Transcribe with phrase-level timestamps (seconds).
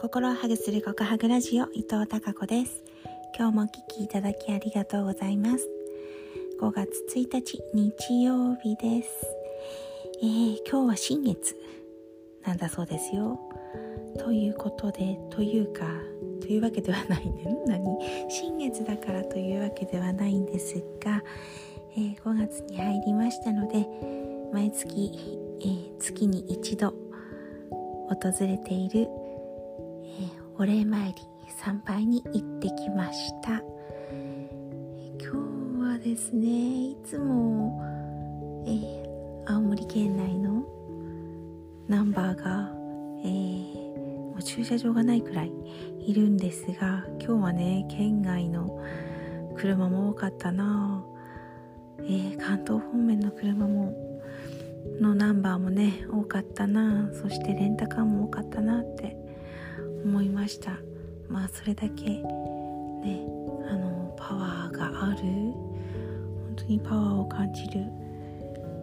[0.00, 2.84] 心をハグする告白ラジオ伊藤孝子です。
[3.36, 5.68] 今日もお聞きいただきありがとうございます。
[6.60, 9.10] 5月1日日曜日です、
[10.22, 11.56] えー、今日は新月
[12.46, 13.40] なんだそうですよ。
[14.20, 15.84] ということでというか
[16.42, 17.58] というわけではないね。
[17.66, 17.98] 何？
[18.30, 21.24] 新月だからというわけではないんですが、
[21.96, 23.84] えー、5月に入りましたので
[24.52, 25.10] 毎月、
[25.60, 26.94] えー、月に一度
[28.08, 29.08] 訪れている、
[30.08, 31.14] え、お礼参り
[31.56, 33.62] 参拝に行ってきました。
[35.20, 35.32] 今
[35.76, 37.82] 日はですねいつも、
[38.66, 39.08] え、
[39.46, 40.64] 青森県内の
[41.88, 42.70] ナンバーが、
[43.24, 45.52] えー、もう駐車場がないくらい
[46.06, 48.82] いるんですが今日はね県外の
[49.56, 51.02] 車も多かったな、
[52.00, 53.94] えー、関東方面の車も
[55.00, 57.10] のナンバーもね多かったな。
[57.12, 59.16] そしてレンタカーも多かったなって
[60.04, 60.78] 思いました。
[61.28, 62.22] まあそれだけね
[63.70, 65.22] あのパワーがある。
[65.22, 67.84] 本当にパワーを感じる、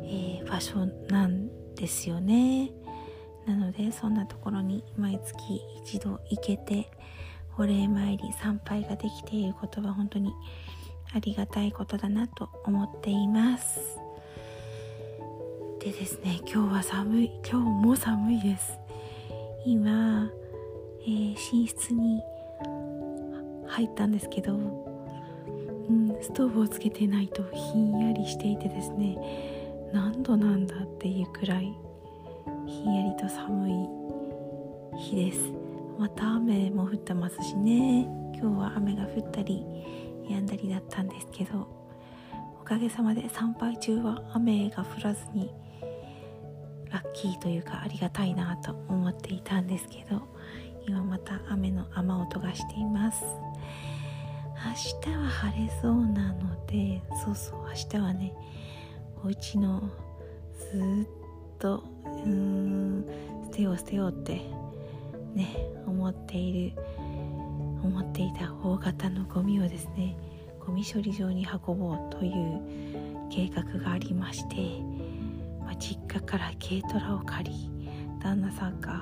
[0.03, 2.72] えー、場所なんですよね。
[3.45, 6.89] なのでそんなところに毎月一度行けて
[7.57, 10.33] お礼参り参拝ができていることは本当に
[11.13, 14.00] ありがたいことだなと思っています。
[15.79, 18.79] でですね今日は寒い今日も寒いです。
[19.66, 20.29] 今、
[21.06, 22.23] えー、寝室に
[23.67, 29.17] 入ったんですけど、うん、ストーブをつけてないとひんやりしていてですね
[29.94, 31.73] 何度なんだっていうくらい
[32.67, 33.73] ひんやりと寒い
[34.97, 35.52] 日です。
[36.00, 38.25] また雨も降ってますしね。
[38.36, 39.66] 今日は雨が降ったり
[40.28, 41.67] 止んだりだったんですけど
[42.62, 45.53] おかげさまで参拝中は雨が降らずに
[46.92, 50.22] ラッキーというかありがたいなと思っていたんですけど
[50.88, 53.23] 今また雨の雨音がしています。
[54.66, 58.34] 明日は晴れそうなのでそうそう明日はね
[59.23, 59.90] お家の
[60.72, 61.07] ずっ
[61.59, 63.06] とうーん
[63.46, 64.41] 捨てよう捨てようって
[65.35, 66.81] ね思っている
[67.84, 70.17] 思っていた大型のゴミをですね
[70.66, 72.62] ゴミ処理場に運ぼうという
[73.29, 75.06] 計画がありまして
[75.66, 77.69] まあ、実家から軽トラを借り
[78.22, 79.02] 旦那さんが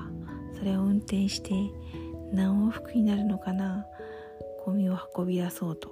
[0.57, 1.51] それを運転して
[2.31, 3.85] 何往復になるのかな？
[4.65, 5.91] ゴミを運び出そうと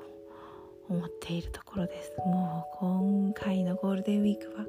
[0.89, 2.13] 思っているところです。
[2.25, 4.65] もう今回のゴールデンウィークは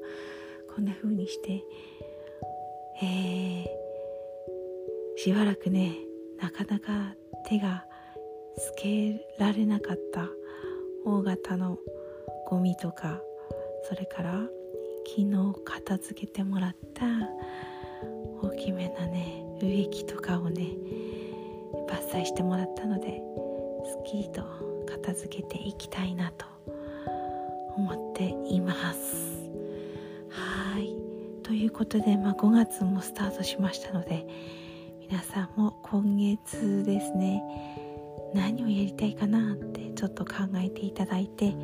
[0.75, 1.63] こんな風にして。
[3.05, 3.67] えー、
[5.17, 5.97] しばらくね
[6.41, 7.17] なかなか
[7.49, 7.85] 手が
[8.57, 10.29] つけられなかった
[11.05, 11.79] 大型の
[12.47, 13.21] ゴミとか
[13.89, 14.35] それから
[15.05, 17.07] 昨日片付けてもらった
[18.41, 20.69] 大きめなね植木とかをね
[21.89, 23.23] 伐採してもらったので
[23.85, 24.45] すっきりと
[24.87, 26.47] 片付けていきたいなと
[27.77, 29.51] 思っています。
[30.29, 30.95] はい。
[31.43, 34.27] ということで、まあ、5月もスタートしましたので
[35.01, 37.43] 皆さんも今月ですね
[38.35, 41.55] 何をやりたいかなってちょっと考えていただいて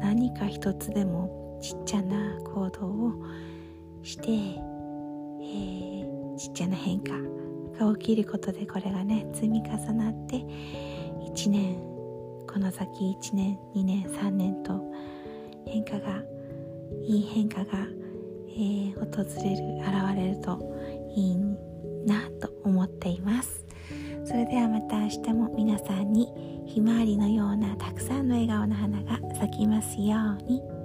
[0.00, 3.12] 何か一つでもちっちゃな行動を
[4.02, 4.69] して、
[6.40, 7.12] ちっちゃな変化
[7.78, 11.76] が起きることでこれがね積み重なって1年
[12.50, 12.88] この先
[13.22, 14.80] 1年2年3年と
[15.66, 16.22] 変化が
[17.02, 17.86] いい変化が、
[18.48, 20.58] えー、訪れる現れると
[21.14, 21.36] いい
[22.06, 23.66] なと思っています
[24.24, 30.79] それではまた明日も皆さんにひまわりのようなたくさんの笑顔の花が咲きますように。